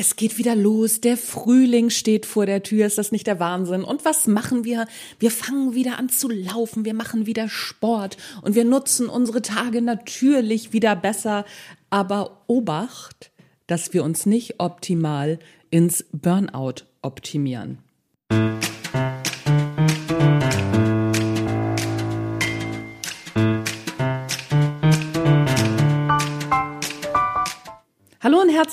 Es 0.00 0.16
geht 0.16 0.38
wieder 0.38 0.56
los, 0.56 1.02
der 1.02 1.18
Frühling 1.18 1.90
steht 1.90 2.24
vor 2.24 2.46
der 2.46 2.62
Tür, 2.62 2.86
ist 2.86 2.96
das 2.96 3.12
nicht 3.12 3.26
der 3.26 3.38
Wahnsinn? 3.38 3.84
Und 3.84 4.06
was 4.06 4.26
machen 4.26 4.64
wir? 4.64 4.86
Wir 5.18 5.30
fangen 5.30 5.74
wieder 5.74 5.98
an 5.98 6.08
zu 6.08 6.30
laufen, 6.30 6.86
wir 6.86 6.94
machen 6.94 7.26
wieder 7.26 7.50
Sport 7.50 8.16
und 8.40 8.54
wir 8.54 8.64
nutzen 8.64 9.10
unsere 9.10 9.42
Tage 9.42 9.82
natürlich 9.82 10.72
wieder 10.72 10.96
besser. 10.96 11.44
Aber 11.90 12.44
Obacht, 12.46 13.30
dass 13.66 13.92
wir 13.92 14.02
uns 14.02 14.24
nicht 14.24 14.58
optimal 14.58 15.38
ins 15.68 16.06
Burnout 16.12 16.86
optimieren. 17.02 17.80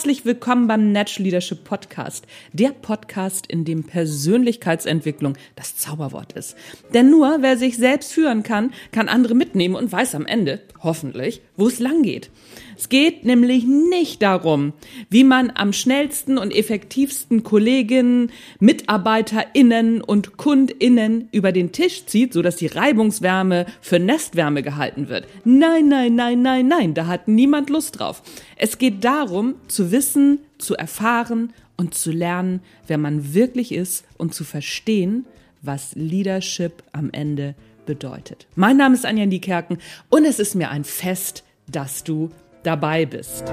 Herzlich 0.07 0.25
willkommen 0.25 0.67
beim 0.67 0.93
Natural 0.93 1.25
Leadership 1.25 1.65
Podcast. 1.65 2.25
Der 2.53 2.69
Podcast, 2.69 3.45
in 3.45 3.65
dem 3.65 3.83
Persönlichkeitsentwicklung 3.83 5.37
das 5.57 5.75
Zauberwort 5.75 6.32
ist. 6.32 6.55
Denn 6.93 7.09
nur 7.09 7.39
wer 7.41 7.57
sich 7.57 7.75
selbst 7.75 8.13
führen 8.13 8.41
kann, 8.41 8.71
kann 8.93 9.09
andere 9.09 9.35
mitnehmen 9.35 9.75
und 9.75 9.91
weiß 9.91 10.15
am 10.15 10.25
Ende, 10.25 10.61
hoffentlich, 10.82 11.41
wo 11.57 11.68
es 11.68 11.79
lang 11.79 12.04
geht. 12.04 12.29
Es 12.77 12.87
geht 12.87 13.25
nämlich 13.25 13.65
nicht 13.65 14.21
darum, 14.21 14.71
wie 15.09 15.25
man 15.25 15.51
am 15.54 15.73
schnellsten 15.73 16.37
und 16.37 16.55
effektivsten 16.55 17.43
Kolleginnen, 17.43 18.32
MitarbeiterInnen 18.60 20.01
und 20.01 20.37
KundInnen 20.37 21.27
über 21.32 21.51
den 21.51 21.74
Tisch 21.74 22.05
zieht, 22.05 22.32
sodass 22.33 22.55
die 22.55 22.68
Reibungswärme 22.68 23.65
für 23.82 23.99
Nestwärme 23.99 24.61
gehalten 24.63 25.10
wird. 25.10 25.27
Nein, 25.43 25.89
nein, 25.89 26.15
nein, 26.15 26.41
nein, 26.41 26.68
nein, 26.68 26.93
da 26.93 27.07
hat 27.07 27.27
niemand 27.27 27.69
Lust 27.69 27.99
drauf. 27.99 28.21
Es 28.55 28.77
geht 28.77 29.04
darum, 29.04 29.55
zu 29.68 29.91
wissen, 29.91 29.96
zu 30.01 30.75
erfahren 30.75 31.54
und 31.78 31.93
zu 31.93 32.11
lernen, 32.11 32.61
wer 32.88 32.97
man 32.97 33.33
wirklich 33.33 33.72
ist 33.72 34.05
und 34.17 34.33
zu 34.33 34.44
verstehen, 34.44 35.25
was 35.61 35.95
Leadership 35.95 36.83
am 36.91 37.09
Ende 37.11 37.55
bedeutet. 37.85 38.47
Mein 38.55 38.77
Name 38.77 38.95
ist 38.95 39.05
Anja 39.05 39.25
Niekerken 39.25 39.77
und 40.09 40.25
es 40.25 40.39
ist 40.39 40.55
mir 40.55 40.69
ein 40.69 40.83
Fest, 40.83 41.44
dass 41.67 42.03
du 42.03 42.31
dabei 42.63 43.05
bist. 43.05 43.44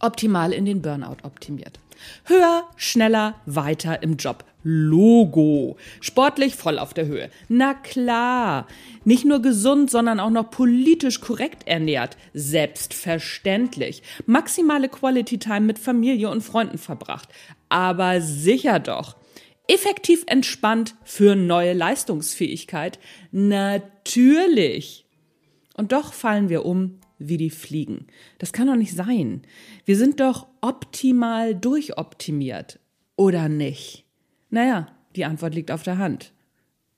Optimal 0.00 0.52
in 0.52 0.66
den 0.66 0.82
Burnout 0.82 1.16
optimiert. 1.22 1.78
Höher, 2.24 2.64
schneller, 2.76 3.36
weiter 3.46 4.02
im 4.02 4.16
Job. 4.16 4.44
Logo. 4.64 5.76
Sportlich 6.00 6.56
voll 6.56 6.78
auf 6.78 6.94
der 6.94 7.06
Höhe. 7.06 7.30
Na 7.48 7.74
klar. 7.74 8.66
Nicht 9.04 9.26
nur 9.26 9.40
gesund, 9.40 9.90
sondern 9.90 10.18
auch 10.18 10.30
noch 10.30 10.50
politisch 10.50 11.20
korrekt 11.20 11.68
ernährt. 11.68 12.16
Selbstverständlich. 12.32 14.02
Maximale 14.24 14.88
Quality 14.88 15.38
Time 15.38 15.60
mit 15.60 15.78
Familie 15.78 16.30
und 16.30 16.40
Freunden 16.40 16.78
verbracht. 16.78 17.28
Aber 17.68 18.22
sicher 18.22 18.80
doch. 18.80 19.16
Effektiv 19.68 20.24
entspannt 20.26 20.94
für 21.04 21.36
neue 21.36 21.74
Leistungsfähigkeit? 21.74 22.98
Natürlich. 23.32 25.06
Und 25.76 25.92
doch 25.92 26.14
fallen 26.14 26.48
wir 26.48 26.64
um 26.64 27.00
wie 27.18 27.36
die 27.36 27.50
Fliegen. 27.50 28.06
Das 28.38 28.52
kann 28.52 28.66
doch 28.66 28.76
nicht 28.76 28.94
sein. 28.94 29.42
Wir 29.84 29.96
sind 29.96 30.20
doch 30.20 30.46
optimal 30.60 31.54
durchoptimiert. 31.54 32.78
Oder 33.16 33.48
nicht? 33.48 34.03
Naja, 34.54 34.86
die 35.16 35.24
Antwort 35.24 35.56
liegt 35.56 35.72
auf 35.72 35.82
der 35.82 35.98
Hand. 35.98 36.32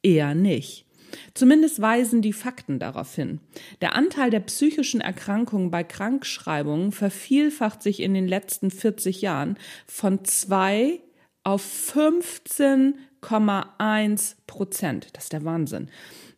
Eher 0.03 0.35
nicht. 0.35 0.85
Zumindest 1.33 1.81
weisen 1.81 2.21
die 2.21 2.35
Fakten 2.35 2.79
darauf 2.79 3.15
hin. 3.15 3.41
Der 3.81 3.95
Anteil 3.95 4.29
der 4.29 4.41
psychischen 4.41 5.01
Erkrankungen 5.01 5.71
bei 5.71 5.83
Krankschreibungen 5.83 6.93
vervielfacht 6.93 7.83
sich 7.83 8.01
in 8.01 8.13
den 8.13 8.29
letzten 8.29 8.71
40 8.71 9.23
Jahren 9.23 9.57
von 9.87 10.23
zwei 10.27 11.01
auf 11.45 11.65
15,1 11.65 14.35
Prozent. 14.47 15.09
Das 15.15 15.25
ist 15.25 15.33
der 15.33 15.47
Wahnsinn. 15.47 15.89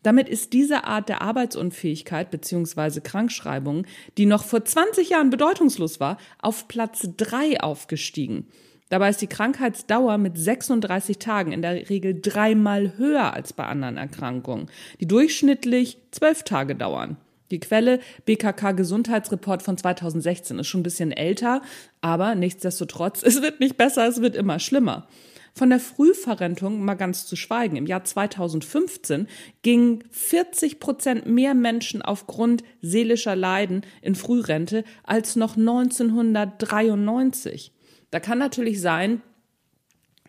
Damit 0.04 0.28
ist 0.28 0.52
diese 0.52 0.84
Art 0.84 1.08
der 1.08 1.20
Arbeitsunfähigkeit 1.20 2.30
bzw. 2.30 3.00
Krankschreibung, 3.00 3.88
die 4.18 4.26
noch 4.26 4.44
vor 4.44 4.64
20 4.64 5.10
Jahren 5.10 5.30
bedeutungslos 5.30 5.98
war, 5.98 6.18
auf 6.40 6.68
Platz 6.68 7.08
3 7.16 7.60
aufgestiegen. 7.60 8.46
Dabei 8.88 9.10
ist 9.10 9.20
die 9.20 9.26
Krankheitsdauer 9.26 10.16
mit 10.16 10.38
36 10.38 11.18
Tagen 11.18 11.52
in 11.52 11.60
der 11.60 11.90
Regel 11.90 12.18
dreimal 12.20 12.96
höher 12.96 13.34
als 13.34 13.52
bei 13.52 13.64
anderen 13.64 13.98
Erkrankungen, 13.98 14.70
die 15.00 15.06
durchschnittlich 15.06 15.98
12 16.12 16.44
Tage 16.44 16.74
dauern. 16.74 17.18
Die 17.50 17.60
Quelle 17.60 18.00
BKK 18.24 18.72
Gesundheitsreport 18.72 19.62
von 19.62 19.76
2016 19.76 20.58
ist 20.58 20.68
schon 20.68 20.80
ein 20.80 20.84
bisschen 20.84 21.12
älter, 21.12 21.60
aber 22.00 22.34
nichtsdestotrotz, 22.34 23.22
es 23.26 23.42
wird 23.42 23.60
nicht 23.60 23.76
besser, 23.76 24.08
es 24.08 24.22
wird 24.22 24.34
immer 24.36 24.58
schlimmer. 24.58 25.06
Von 25.54 25.68
der 25.70 25.80
Frühverrentung 25.80 26.84
mal 26.84 26.94
ganz 26.94 27.26
zu 27.26 27.34
schweigen. 27.34 27.76
Im 27.76 27.86
Jahr 27.86 28.04
2015 28.04 29.26
gingen 29.62 30.04
40 30.10 30.78
Prozent 30.78 31.26
mehr 31.26 31.54
Menschen 31.54 32.00
aufgrund 32.00 32.62
seelischer 32.80 33.34
Leiden 33.34 33.82
in 34.00 34.14
Frührente 34.14 34.84
als 35.02 35.34
noch 35.34 35.56
1993. 35.56 37.72
Da 38.10 38.20
kann 38.20 38.38
natürlich 38.38 38.80
sein, 38.80 39.22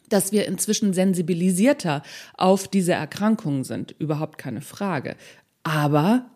dass 0.10 0.32
wir 0.32 0.48
inzwischen 0.48 0.94
sensibilisierter 0.94 2.04
auf 2.36 2.68
diese 2.68 2.94
Erkrankungen 2.94 3.64
sind. 3.64 3.96
Überhaupt 4.00 4.38
keine 4.38 4.62
Frage. 4.62 5.16
Aber 5.64 6.30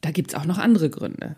da 0.00 0.10
gibt's 0.10 0.34
auch 0.34 0.44
noch 0.44 0.58
andere 0.58 0.90
Gründe. 0.90 1.36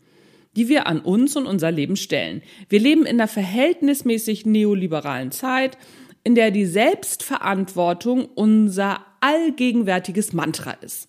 die 0.56 0.68
wir 0.68 0.86
an 0.86 1.00
uns 1.00 1.36
und 1.36 1.46
unser 1.46 1.70
Leben 1.70 1.96
stellen. 1.96 2.42
Wir 2.68 2.80
leben 2.80 3.02
in 3.02 3.20
einer 3.20 3.28
verhältnismäßig 3.28 4.46
neoliberalen 4.46 5.30
Zeit, 5.30 5.78
in 6.24 6.34
der 6.34 6.50
die 6.50 6.66
Selbstverantwortung 6.66 8.26
unser 8.26 9.04
allgegenwärtiges 9.20 10.32
Mantra 10.32 10.72
ist. 10.72 11.08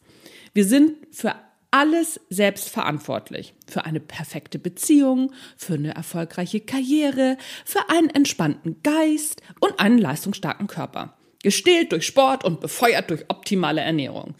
Wir 0.53 0.65
sind 0.65 0.95
für 1.11 1.35
alles 1.71 2.19
selbst 2.29 2.69
verantwortlich. 2.69 3.53
Für 3.67 3.85
eine 3.85 4.01
perfekte 4.01 4.59
Beziehung, 4.59 5.31
für 5.55 5.75
eine 5.75 5.95
erfolgreiche 5.95 6.59
Karriere, 6.59 7.37
für 7.65 7.89
einen 7.89 8.09
entspannten 8.09 8.83
Geist 8.83 9.41
und 9.61 9.79
einen 9.79 9.97
leistungsstarken 9.97 10.67
Körper. 10.67 11.17
Gestählt 11.43 11.91
durch 11.91 12.05
Sport 12.05 12.43
und 12.43 12.59
befeuert 12.59 13.09
durch 13.09 13.25
optimale 13.29 13.81
Ernährung. 13.81 14.35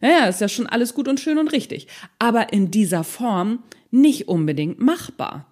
Naja, 0.00 0.26
ist 0.28 0.42
ja 0.42 0.48
schon 0.48 0.66
alles 0.66 0.92
gut 0.92 1.08
und 1.08 1.18
schön 1.18 1.38
und 1.38 1.48
richtig. 1.48 1.88
Aber 2.18 2.52
in 2.52 2.70
dieser 2.70 3.02
Form 3.02 3.62
nicht 3.94 4.28
unbedingt 4.28 4.80
machbar. 4.80 5.46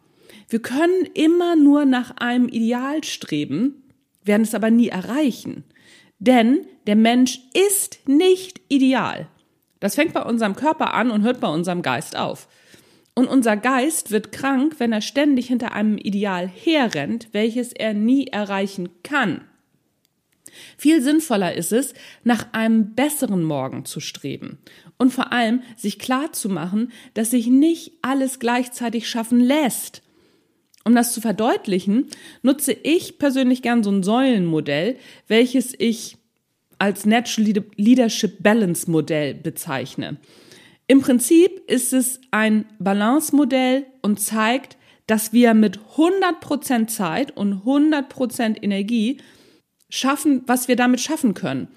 Wir 0.49 0.61
können 0.61 1.07
immer 1.15 1.57
nur 1.57 1.85
nach 1.85 2.17
einem 2.19 2.49
Ideal 2.49 3.03
streben, 3.05 3.83
werden 4.25 4.43
es 4.43 4.55
aber 4.55 4.71
nie 4.71 4.89
erreichen. 4.89 5.65
Denn 6.19 6.67
der 6.87 6.97
Mensch 6.97 7.41
ist 7.55 8.01
nicht 8.07 8.61
ideal. 8.69 9.29
Das 9.81 9.95
fängt 9.95 10.13
bei 10.13 10.23
unserem 10.23 10.55
Körper 10.55 10.95
an 10.95 11.11
und 11.11 11.23
hört 11.23 11.41
bei 11.41 11.49
unserem 11.49 11.83
Geist 11.83 12.17
auf. 12.17 12.49
Und 13.15 13.29
unser 13.29 13.57
Geist 13.57 14.11
wird 14.11 14.33
krank, 14.33 14.77
wenn 14.79 14.93
er 14.93 15.01
ständig 15.01 15.49
hinter 15.49 15.73
einem 15.73 15.99
Ideal 15.99 16.49
herrennt, 16.49 17.29
welches 17.33 17.73
er 17.73 17.93
nie 17.93 18.27
erreichen 18.29 18.89
kann. 19.03 19.43
Viel 20.77 21.03
sinnvoller 21.03 21.55
ist 21.55 21.73
es, 21.73 21.95
nach 22.25 22.53
einem 22.53 22.95
besseren 22.95 23.43
Morgen 23.43 23.85
zu 23.85 24.01
streben 24.01 24.59
und 24.99 25.13
vor 25.13 25.33
allem 25.33 25.63
sich 25.77 25.99
klar 25.99 26.33
zu 26.33 26.49
machen, 26.49 26.93
dass 27.15 27.31
sich 27.31 27.47
nicht 27.47 27.93
alles 28.03 28.39
gleichzeitig 28.39 29.09
schaffen 29.09 29.41
lässt. 29.41 30.03
Um 30.85 30.95
das 30.95 31.13
zu 31.13 31.21
verdeutlichen, 31.21 32.07
nutze 32.43 32.73
ich 32.73 33.19
persönlich 33.19 33.63
gern 33.63 33.83
so 33.83 33.91
ein 33.91 34.03
Säulenmodell, 34.03 34.97
welches 35.29 35.75
ich 35.79 36.17
als 36.79 37.07
Natural 37.07 37.65
Leadership 37.77 38.43
Balance 38.43 38.91
Modell 38.91 39.35
bezeichne. 39.35 40.19
Im 40.89 41.01
Prinzip 41.01 41.63
ist 41.71 41.93
es 41.93 42.21
ein 42.33 42.67
Balance-Modell 42.79 43.87
und 44.03 44.21
zeigt, 44.21 44.77
dass 45.07 45.33
wir 45.33 45.55
mit 45.55 45.79
100% 45.97 46.89
Zeit 46.89 47.37
und 47.37 47.63
100% 47.65 48.63
Energie 48.63 49.19
schaffen, 49.93 50.43
was 50.47 50.69
wir 50.69 50.77
damit 50.77 51.01
schaffen 51.01 51.35
können 51.35 51.69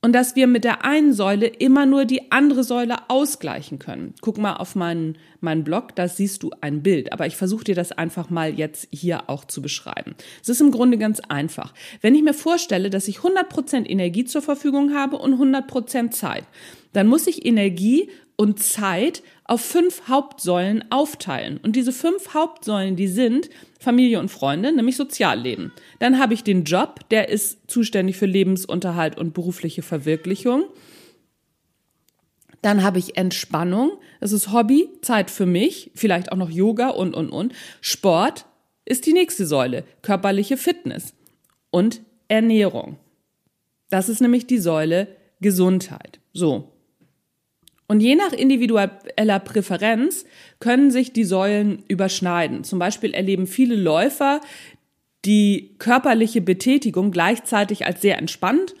und 0.00 0.12
dass 0.12 0.34
wir 0.34 0.46
mit 0.48 0.64
der 0.64 0.84
einen 0.84 1.12
Säule 1.12 1.46
immer 1.46 1.86
nur 1.86 2.06
die 2.06 2.32
andere 2.32 2.64
Säule 2.64 3.08
ausgleichen 3.08 3.78
können. 3.78 4.14
Guck 4.20 4.36
mal 4.38 4.54
auf 4.54 4.74
meinen, 4.74 5.16
meinen 5.40 5.62
Blog, 5.62 5.94
da 5.94 6.08
siehst 6.08 6.42
du 6.42 6.50
ein 6.60 6.82
Bild, 6.82 7.12
aber 7.12 7.26
ich 7.26 7.36
versuche 7.36 7.64
dir 7.64 7.74
das 7.74 7.92
einfach 7.92 8.30
mal 8.30 8.52
jetzt 8.52 8.88
hier 8.90 9.28
auch 9.28 9.44
zu 9.44 9.62
beschreiben. 9.62 10.16
Es 10.42 10.48
ist 10.48 10.60
im 10.60 10.72
Grunde 10.72 10.98
ganz 10.98 11.20
einfach. 11.20 11.72
Wenn 12.00 12.14
ich 12.14 12.22
mir 12.22 12.34
vorstelle, 12.34 12.90
dass 12.90 13.06
ich 13.06 13.18
100% 13.18 13.86
Energie 13.86 14.24
zur 14.24 14.42
Verfügung 14.42 14.94
habe 14.94 15.18
und 15.18 15.34
100% 15.34 16.10
Zeit, 16.10 16.44
dann 16.92 17.06
muss 17.06 17.26
ich 17.26 17.44
Energie 17.46 18.08
und 18.36 18.62
Zeit 18.62 19.22
auf 19.44 19.60
fünf 19.60 20.08
Hauptsäulen 20.08 20.90
aufteilen. 20.90 21.58
Und 21.62 21.76
diese 21.76 21.92
fünf 21.92 22.34
Hauptsäulen, 22.34 22.96
die 22.96 23.08
sind 23.08 23.50
Familie 23.78 24.18
und 24.18 24.30
Freunde, 24.30 24.72
nämlich 24.72 24.96
Sozialleben. 24.96 25.72
Dann 25.98 26.18
habe 26.18 26.34
ich 26.34 26.42
den 26.42 26.64
Job, 26.64 27.00
der 27.10 27.28
ist 27.28 27.70
zuständig 27.70 28.16
für 28.16 28.26
Lebensunterhalt 28.26 29.18
und 29.18 29.34
berufliche 29.34 29.82
Verwirklichung. 29.82 30.64
Dann 32.62 32.82
habe 32.84 33.00
ich 33.00 33.16
Entspannung, 33.16 33.92
das 34.20 34.32
ist 34.32 34.52
Hobby, 34.52 34.88
Zeit 35.02 35.30
für 35.30 35.46
mich, 35.46 35.90
vielleicht 35.94 36.30
auch 36.30 36.36
noch 36.36 36.50
Yoga 36.50 36.90
und, 36.90 37.14
und, 37.14 37.30
und. 37.30 37.52
Sport 37.80 38.46
ist 38.84 39.06
die 39.06 39.12
nächste 39.12 39.46
Säule, 39.46 39.84
körperliche 40.00 40.56
Fitness 40.56 41.12
und 41.70 42.02
Ernährung. 42.28 42.98
Das 43.90 44.08
ist 44.08 44.20
nämlich 44.20 44.46
die 44.46 44.58
Säule 44.58 45.08
Gesundheit. 45.40 46.20
So. 46.32 46.68
Und 47.86 48.00
je 48.00 48.14
nach 48.14 48.32
individueller 48.32 49.38
Präferenz 49.40 50.24
können 50.60 50.90
sich 50.90 51.12
die 51.12 51.24
Säulen 51.24 51.82
überschneiden. 51.88 52.64
Zum 52.64 52.78
Beispiel 52.78 53.12
erleben 53.12 53.46
viele 53.46 53.76
Läufer 53.76 54.40
die 55.24 55.74
körperliche 55.78 56.40
Betätigung 56.40 57.10
gleichzeitig 57.10 57.86
als 57.86 58.00
sehr 58.00 58.18
entspannt 58.18 58.74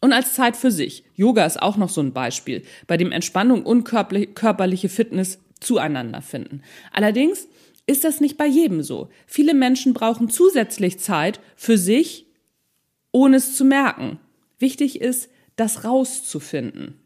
und 0.00 0.12
als 0.12 0.34
Zeit 0.34 0.56
für 0.56 0.70
sich. 0.70 1.04
Yoga 1.14 1.44
ist 1.44 1.60
auch 1.60 1.76
noch 1.76 1.88
so 1.88 2.00
ein 2.00 2.12
Beispiel, 2.12 2.62
bei 2.86 2.96
dem 2.96 3.12
Entspannung 3.12 3.64
und 3.64 3.84
körperliche 3.84 4.88
Fitness 4.88 5.38
zueinander 5.60 6.22
finden. 6.22 6.62
Allerdings 6.92 7.48
ist 7.86 8.04
das 8.04 8.20
nicht 8.20 8.36
bei 8.36 8.46
jedem 8.46 8.82
so. 8.82 9.10
Viele 9.26 9.54
Menschen 9.54 9.92
brauchen 9.92 10.30
zusätzlich 10.30 10.98
Zeit 10.98 11.40
für 11.56 11.78
sich, 11.78 12.26
ohne 13.10 13.36
es 13.36 13.56
zu 13.56 13.64
merken. 13.64 14.18
Wichtig 14.58 15.00
ist, 15.00 15.28
das 15.56 15.84
rauszufinden. 15.84 17.01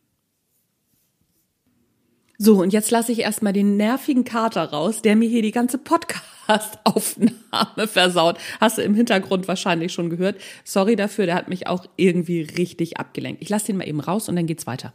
So, 2.38 2.60
und 2.60 2.72
jetzt 2.72 2.90
lasse 2.90 3.12
ich 3.12 3.20
erstmal 3.20 3.52
den 3.52 3.76
nervigen 3.76 4.24
Kater 4.24 4.64
raus, 4.64 5.02
der 5.02 5.16
mir 5.16 5.28
hier 5.28 5.42
die 5.42 5.52
ganze 5.52 5.78
Podcast-Aufnahme 5.78 7.32
versaut. 7.88 8.38
Hast 8.60 8.78
du 8.78 8.82
im 8.82 8.94
Hintergrund 8.94 9.48
wahrscheinlich 9.48 9.92
schon 9.92 10.10
gehört. 10.10 10.36
Sorry 10.64 10.96
dafür, 10.96 11.26
der 11.26 11.34
hat 11.34 11.48
mich 11.48 11.66
auch 11.66 11.86
irgendwie 11.96 12.42
richtig 12.42 12.98
abgelenkt. 12.98 13.42
Ich 13.42 13.48
lasse 13.48 13.66
den 13.66 13.78
mal 13.78 13.88
eben 13.88 14.00
raus 14.00 14.28
und 14.28 14.36
dann 14.36 14.46
geht's 14.46 14.66
weiter. 14.66 14.92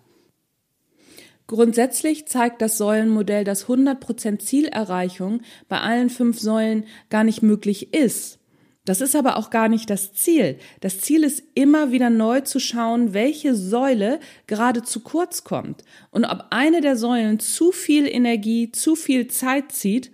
Grundsätzlich 1.47 2.27
zeigt 2.27 2.61
das 2.61 2.77
Säulenmodell, 2.77 3.43
dass 3.43 3.65
100% 3.65 4.39
Zielerreichung 4.39 5.41
bei 5.67 5.81
allen 5.81 6.09
fünf 6.09 6.39
Säulen 6.39 6.85
gar 7.09 7.23
nicht 7.23 7.41
möglich 7.41 7.93
ist. 7.93 8.39
Das 8.85 8.99
ist 8.99 9.15
aber 9.15 9.37
auch 9.37 9.51
gar 9.51 9.69
nicht 9.69 9.89
das 9.91 10.13
Ziel. 10.13 10.57
Das 10.79 11.01
Ziel 11.01 11.23
ist 11.23 11.43
immer 11.53 11.91
wieder 11.91 12.09
neu 12.09 12.41
zu 12.41 12.59
schauen, 12.59 13.13
welche 13.13 13.53
Säule 13.53 14.19
gerade 14.47 14.81
zu 14.81 15.01
kurz 15.01 15.43
kommt 15.43 15.83
und 16.09 16.25
ob 16.25 16.47
eine 16.49 16.81
der 16.81 16.95
Säulen 16.95 17.39
zu 17.39 17.71
viel 17.71 18.07
Energie, 18.07 18.71
zu 18.71 18.95
viel 18.95 19.27
Zeit 19.27 19.71
zieht, 19.71 20.11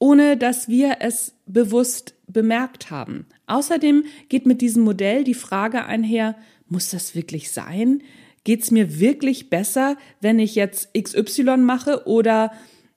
ohne 0.00 0.36
dass 0.36 0.68
wir 0.68 0.96
es 1.00 1.34
bewusst 1.46 2.14
bemerkt 2.26 2.90
haben. 2.90 3.26
Außerdem 3.46 4.04
geht 4.28 4.46
mit 4.46 4.60
diesem 4.60 4.82
Modell 4.82 5.22
die 5.22 5.34
Frage 5.34 5.84
einher, 5.84 6.36
muss 6.66 6.90
das 6.90 7.14
wirklich 7.14 7.52
sein? 7.52 8.02
Geht 8.42 8.62
es 8.62 8.70
mir 8.70 8.98
wirklich 8.98 9.48
besser, 9.48 9.96
wenn 10.20 10.38
ich 10.38 10.54
jetzt 10.54 10.90
XY 10.94 11.58
mache 11.58 12.06
oder 12.06 12.52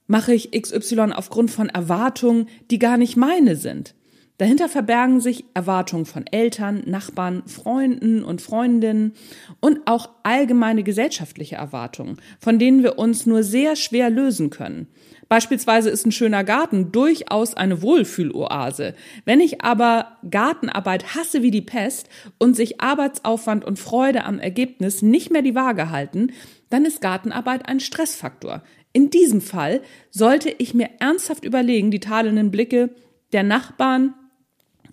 mache 0.07 0.33
ich 0.33 0.51
XY 0.51 1.13
aufgrund 1.13 1.51
von 1.51 1.69
Erwartungen, 1.69 2.50
die 2.69 2.79
gar 2.79 2.97
nicht 2.97 3.18
meine 3.18 3.56
sind? 3.56 3.94
Dahinter 4.42 4.70
verbergen 4.70 5.20
sich 5.20 5.46
Erwartungen 5.54 6.08
von 6.08 6.26
Eltern, 6.26 6.82
Nachbarn, 6.88 7.44
Freunden 7.46 8.24
und 8.24 8.42
Freundinnen 8.42 9.14
und 9.60 9.82
auch 9.86 10.10
allgemeine 10.24 10.82
gesellschaftliche 10.82 11.58
Erwartungen, 11.58 12.18
von 12.40 12.58
denen 12.58 12.82
wir 12.82 12.98
uns 12.98 13.28
nur 13.28 13.44
sehr 13.44 13.76
schwer 13.76 14.10
lösen 14.10 14.50
können. 14.50 14.88
Beispielsweise 15.30 15.92
ist 15.92 16.08
ein 16.08 16.12
schöner 16.12 16.44
Garten 16.44 16.92
durchaus 16.92 17.54
eine 17.54 17.84
Wohlfühloase. 17.84 18.96
Wenn 19.26 19.42
ich 19.42 19.62
aber 19.62 20.18
Gartenarbeit 20.28 21.14
hasse 21.14 21.44
wie 21.44 21.52
die 21.52 21.62
Pest 21.62 22.10
und 22.40 22.56
sich 22.56 22.81
Arbeitsaufwand 22.81 23.64
und 23.64 23.78
Freude 23.78 24.24
am 24.24 24.40
Ergebnis 24.40 25.04
nicht 25.04 25.30
mehr 25.30 25.44
die 25.44 25.54
Waage 25.54 25.92
halten, 25.92 26.31
dann 26.71 26.86
ist 26.86 27.00
Gartenarbeit 27.00 27.69
ein 27.69 27.80
Stressfaktor. 27.80 28.64
In 28.92 29.12
diesem 29.12 29.40
Fall 29.40 29.81
sollte 30.10 30.50
ich 30.50 30.74
mir 30.74 30.90
ernsthaft 30.98 31.45
überlegen, 31.45 31.92
die 31.92 32.00
tadelnden 32.00 32.50
Blicke 32.50 32.90
der 33.33 33.44
Nachbarn, 33.44 34.16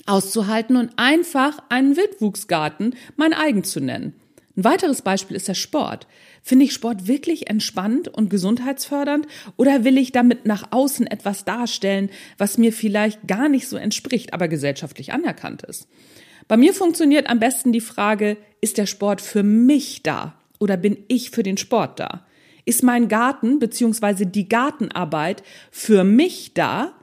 auszuhalten 0.09 0.77
und 0.77 0.91
einfach 0.97 1.59
einen 1.69 1.97
Wildwuchsgarten 1.97 2.95
mein 3.17 3.33
eigen 3.33 3.65
zu 3.65 3.81
nennen. 3.81 4.15
Ein 4.57 4.65
weiteres 4.65 5.03
Beispiel 5.03 5.37
ist 5.37 5.47
der 5.47 5.55
Sport. 5.55 6.09
Finde 6.43 6.65
ich 6.65 6.73
Sport 6.73 7.07
wirklich 7.07 7.49
entspannt 7.49 8.09
und 8.09 8.29
gesundheitsfördernd 8.29 9.29
oder 9.57 9.85
will 9.85 9.99
ich 9.99 10.11
damit 10.11 10.47
nach 10.47 10.73
außen 10.73 11.07
etwas 11.07 11.45
darstellen, 11.45 12.11
was 12.39 12.59
mir 12.59 12.73
vielleicht 12.73 13.29
gar 13.29 13.49
nicht 13.49 13.69
so 13.69 13.77
entspricht, 13.77 14.35
aber 14.35 14.49
gesellschaftlich 14.49 15.13
anerkannt 15.13 15.63
ist? 15.63 15.87
Bei 16.49 16.57
mir 16.57 16.75
funktioniert 16.75 17.29
am 17.29 17.39
besten 17.39 17.71
die 17.71 17.81
Frage, 17.81 18.37
ist 18.61 18.79
der 18.79 18.87
Sport 18.87 19.21
für 19.21 19.45
mich 19.45 20.03
da 20.03 20.35
oder 20.59 20.77
bin 20.77 20.97
ich 21.07 21.31
für 21.31 21.45
den 21.45 21.57
Sport 21.57 22.01
da? 22.01 22.27
Ist 22.65 22.83
mein 22.83 23.07
Garten 23.07 23.61
bzw. 23.61 24.25
die 24.25 24.49
Gartenarbeit 24.49 25.45
für 25.71 26.03
mich 26.03 26.55
da 26.55 26.95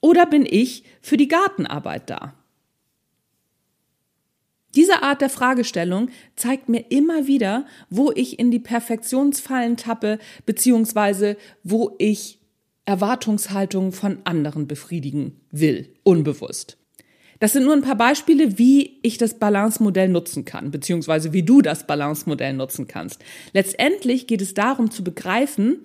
oder 0.00 0.26
bin 0.26 0.46
ich 0.48 0.84
für 1.02 1.16
die 1.16 1.28
Gartenarbeit 1.28 2.08
da? 2.08 2.34
Diese 4.74 5.02
Art 5.02 5.20
der 5.20 5.30
Fragestellung 5.30 6.10
zeigt 6.36 6.68
mir 6.68 6.84
immer 6.90 7.26
wieder, 7.26 7.66
wo 7.88 8.12
ich 8.12 8.38
in 8.38 8.50
die 8.50 8.60
Perfektionsfallen 8.60 9.76
tappe, 9.76 10.18
beziehungsweise 10.46 11.36
wo 11.64 11.96
ich 11.98 12.40
Erwartungshaltungen 12.84 13.92
von 13.92 14.18
anderen 14.24 14.66
befriedigen 14.66 15.40
will, 15.50 15.92
unbewusst. 16.02 16.76
Das 17.40 17.52
sind 17.54 17.64
nur 17.64 17.72
ein 17.72 17.82
paar 17.82 17.96
Beispiele, 17.96 18.58
wie 18.58 18.98
ich 19.02 19.16
das 19.16 19.38
Balance-Modell 19.38 20.08
nutzen 20.08 20.44
kann, 20.44 20.70
beziehungsweise 20.70 21.32
wie 21.32 21.42
du 21.42 21.62
das 21.62 21.86
Balance-Modell 21.86 22.52
nutzen 22.52 22.86
kannst. 22.86 23.24
Letztendlich 23.54 24.26
geht 24.26 24.42
es 24.42 24.52
darum 24.52 24.90
zu 24.90 25.02
begreifen, 25.02 25.78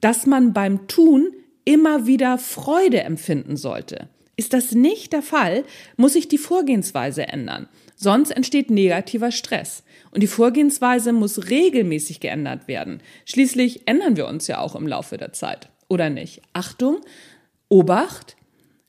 dass 0.00 0.26
man 0.26 0.52
beim 0.52 0.86
Tun 0.88 1.32
immer 1.64 2.06
wieder 2.06 2.36
Freude 2.36 3.00
empfinden 3.00 3.56
sollte. 3.56 4.10
Ist 4.36 4.52
das 4.52 4.72
nicht 4.72 5.12
der 5.12 5.22
Fall, 5.22 5.64
muss 5.96 6.14
sich 6.14 6.28
die 6.28 6.38
Vorgehensweise 6.38 7.28
ändern. 7.28 7.68
Sonst 7.96 8.30
entsteht 8.30 8.70
negativer 8.70 9.30
Stress. 9.30 9.84
Und 10.10 10.22
die 10.22 10.28
Vorgehensweise 10.28 11.12
muss 11.12 11.48
regelmäßig 11.48 12.20
geändert 12.20 12.68
werden. 12.68 13.00
Schließlich 13.24 13.86
ändern 13.86 14.16
wir 14.16 14.26
uns 14.26 14.46
ja 14.46 14.58
auch 14.58 14.74
im 14.74 14.86
Laufe 14.86 15.16
der 15.16 15.32
Zeit. 15.32 15.68
Oder 15.88 16.10
nicht? 16.10 16.42
Achtung, 16.52 17.00
Obacht, 17.68 18.36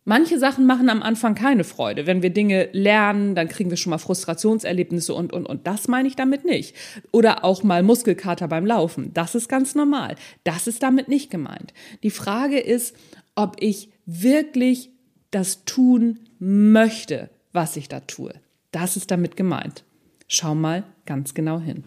Manche 0.08 0.38
Sachen 0.38 0.68
machen 0.68 0.88
am 0.90 1.02
Anfang 1.02 1.34
keine 1.34 1.64
Freude. 1.64 2.06
Wenn 2.06 2.22
wir 2.22 2.30
Dinge 2.30 2.70
lernen, 2.74 3.34
dann 3.34 3.48
kriegen 3.48 3.72
wir 3.72 3.78
schon 3.78 3.90
mal 3.90 3.98
Frustrationserlebnisse 3.98 5.16
und, 5.16 5.34
und, 5.34 5.48
und. 5.48 5.66
Das 5.66 5.88
meine 5.88 6.08
ich 6.08 6.16
damit 6.16 6.46
nicht. 6.46 6.76
Oder 7.12 7.44
auch 7.44 7.64
mal 7.64 7.82
Muskelkater 7.82 8.48
beim 8.48 8.68
Laufen. 8.68 9.16
Das 9.16 9.34
ist 9.34 9.50
ganz 9.50 9.74
normal. 9.74 10.16
Das 10.44 10.68
ist 10.68 10.84
damit 10.84 11.08
nicht 11.08 11.32
gemeint. 11.32 11.74
Die 12.04 12.12
Frage 12.12 12.60
ist, 12.60 12.96
ob 13.34 13.56
ich 13.60 13.90
wirklich 14.06 14.92
das 15.36 15.66
tun 15.66 16.20
möchte, 16.40 17.30
was 17.52 17.76
ich 17.76 17.90
da 17.90 18.00
tue. 18.00 18.34
Das 18.72 18.96
ist 18.96 19.12
damit 19.12 19.36
gemeint. 19.36 19.84
Schau 20.30 20.56
mal 20.56 20.84
ganz 21.06 21.34
genau 21.34 21.60
hin. 21.60 21.84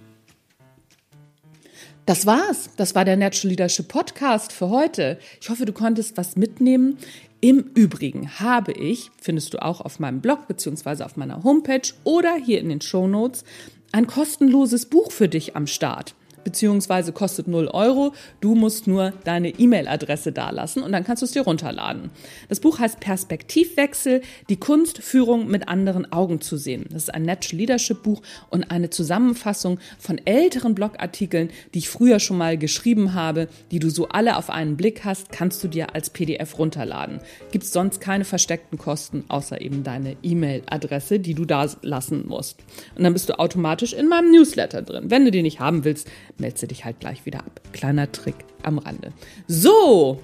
Das 2.05 2.26
war's. 2.26 2.71
Das 2.76 2.95
war 2.95 3.07
der 3.07 3.17
Natural 3.17 3.50
Leadership 3.50 3.88
Podcast 3.88 4.52
für 4.52 4.69
heute. 4.69 5.19
Ich 5.40 5.49
hoffe, 5.49 5.64
du 5.64 5.73
konntest 5.73 6.19
was 6.19 6.37
mitnehmen. 6.37 6.99
Im 7.40 7.71
Übrigen 7.75 8.38
habe 8.38 8.73
ich, 8.73 9.11
findest 9.19 9.55
du 9.55 9.62
auch 9.62 9.81
auf 9.81 9.99
meinem 9.99 10.21
Blog 10.21 10.47
beziehungsweise 10.47 11.07
auf 11.07 11.17
meiner 11.17 11.43
Homepage 11.43 11.95
oder 12.05 12.35
hier 12.35 12.61
in 12.61 12.69
den 12.69 12.83
Show 12.83 13.09
Notes, 13.09 13.45
ein 13.93 14.07
kostenloses 14.07 14.87
Buch 14.87 15.11
für 15.11 15.28
dich 15.28 15.57
am 15.57 15.67
Start 15.67 16.14
beziehungsweise 16.45 17.12
kostet 17.12 17.49
0 17.49 17.68
Euro. 17.68 18.12
Du 18.40 18.54
musst 18.54 18.87
nur 18.87 19.12
deine 19.25 19.50
E-Mail-Adresse 19.50 20.33
dalassen 20.33 20.83
und 20.83 20.92
dann 20.92 21.04
kannst 21.04 21.23
du 21.23 21.26
es 21.26 21.33
dir 21.33 21.42
runterladen. 21.42 22.11
Das 22.49 22.61
Buch 22.61 22.78
heißt 22.78 23.00
Perspektivwechsel, 23.00 24.23
die 24.49 24.57
Kunst, 24.57 24.99
Führung 24.99 25.49
mit 25.49 25.68
anderen 25.68 26.12
Augen 26.12 26.40
zu 26.40 26.57
sehen. 26.57 26.87
Das 26.90 27.04
ist 27.04 27.14
ein 27.14 27.23
Natural 27.23 27.59
Leadership 27.59 28.02
Buch 28.02 28.23
und 28.50 28.71
eine 28.71 28.90
Zusammenfassung 28.90 29.78
von 29.99 30.21
älteren 30.25 30.75
Blogartikeln, 30.75 31.50
die 31.75 31.78
ich 31.78 31.88
früher 31.88 32.21
schon 32.21 32.38
mal 32.38 32.57
geschrieben 32.57 33.14
habe, 33.14 33.49
die 33.71 33.78
du 33.78 33.90
so 33.90 34.09
alle 34.09 34.37
auf 34.37 34.50
einen 34.50 34.76
Blick 34.76 35.04
hast, 35.04 35.30
kannst 35.33 35.62
du 35.62 35.68
dir 35.68 35.95
als 35.95 36.11
PDF 36.11 36.59
runterladen. 36.59 37.21
Gibt 37.50 37.64
es 37.64 37.73
sonst 37.73 38.00
keine 38.00 38.25
versteckten 38.25 38.78
Kosten, 38.78 39.25
außer 39.28 39.61
eben 39.61 39.83
deine 39.83 40.16
E-Mail-Adresse, 40.23 41.21
die 41.21 41.35
du 41.35 41.45
da 41.45 41.68
lassen 41.83 42.26
musst. 42.26 42.59
Und 42.97 43.04
dann 43.04 43.12
bist 43.12 43.28
du 43.28 43.38
automatisch 43.38 43.92
in 43.92 44.09
meinem 44.09 44.30
Newsletter 44.30 44.83
drin. 44.83 45.11
Wenn 45.11 45.25
du 45.25 45.30
den 45.30 45.42
nicht 45.42 45.61
haben 45.61 45.85
willst, 45.85 46.09
du 46.38 46.66
dich 46.66 46.85
halt 46.85 47.00
gleich 47.00 47.26
wieder 47.26 47.40
ab. 47.40 47.61
Kleiner 47.73 48.11
Trick 48.11 48.37
am 48.62 48.78
Rande. 48.78 49.12
So, 49.47 50.21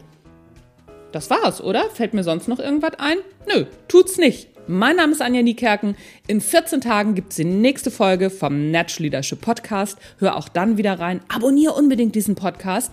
das 1.12 1.30
war's, 1.30 1.62
oder? 1.62 1.90
Fällt 1.90 2.14
mir 2.14 2.25
sonst 2.25 2.49
noch 2.49 2.59
irgendwas 2.59 2.94
ein? 2.99 3.18
Nö, 3.47 3.66
tut's 3.88 4.16
nicht. 4.18 4.49
Mein 4.66 4.97
Name 4.97 5.12
ist 5.12 5.21
Anja 5.21 5.42
Niekerken. 5.42 5.94
In 6.26 6.40
14 6.40 6.80
Tagen 6.80 7.14
gibt's 7.14 7.37
die 7.37 7.44
nächste 7.44 7.90
Folge 7.90 8.30
vom 8.30 8.71
Natural 8.71 9.04
Leadership 9.04 9.42
Podcast. 9.42 9.99
Hör 10.18 10.37
auch 10.37 10.49
dann 10.49 10.78
wieder 10.78 10.99
rein. 10.99 11.21
Abonniere 11.28 11.75
unbedingt 11.75 12.14
diesen 12.14 12.35
Podcast. 12.35 12.92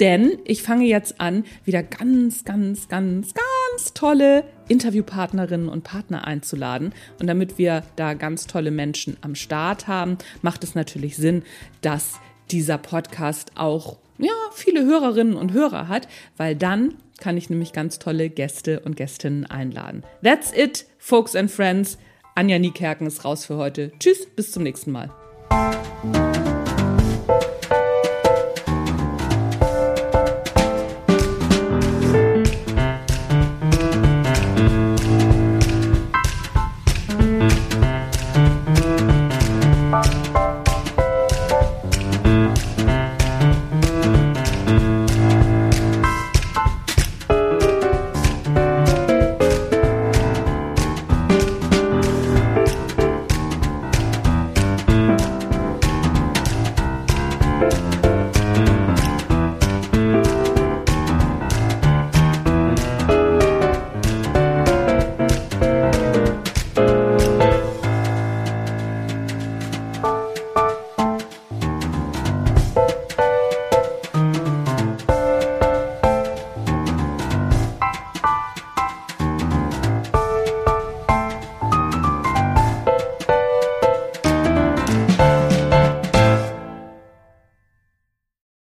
Denn 0.00 0.38
ich 0.44 0.62
fange 0.62 0.84
jetzt 0.84 1.20
an, 1.20 1.44
wieder 1.64 1.82
ganz, 1.82 2.44
ganz, 2.44 2.88
ganz, 2.88 3.32
ganz 3.32 3.94
tolle 3.94 4.44
Interviewpartnerinnen 4.68 5.68
und 5.68 5.84
Partner 5.84 6.26
einzuladen. 6.26 6.92
Und 7.20 7.28
damit 7.28 7.56
wir 7.56 7.82
da 7.96 8.14
ganz 8.14 8.46
tolle 8.46 8.70
Menschen 8.70 9.16
am 9.22 9.34
Start 9.34 9.88
haben, 9.88 10.18
macht 10.42 10.64
es 10.64 10.74
natürlich 10.74 11.16
Sinn, 11.16 11.42
dass 11.80 12.20
dieser 12.50 12.78
Podcast 12.78 13.52
auch 13.54 13.96
ja, 14.18 14.32
viele 14.52 14.84
Hörerinnen 14.84 15.36
und 15.36 15.52
Hörer 15.52 15.88
hat, 15.88 16.08
weil 16.36 16.56
dann 16.56 16.94
kann 17.18 17.36
ich 17.36 17.50
nämlich 17.50 17.72
ganz 17.72 17.98
tolle 17.98 18.30
Gäste 18.30 18.80
und 18.80 18.96
Gästinnen 18.96 19.46
einladen. 19.46 20.02
That's 20.22 20.52
it, 20.54 20.86
folks 20.98 21.34
and 21.34 21.50
friends. 21.50 21.98
Anja 22.34 22.58
Niekerken 22.58 23.06
ist 23.06 23.24
raus 23.24 23.46
für 23.46 23.56
heute. 23.56 23.92
Tschüss, 23.98 24.26
bis 24.26 24.52
zum 24.52 24.62
nächsten 24.62 24.92
Mal. 24.92 25.10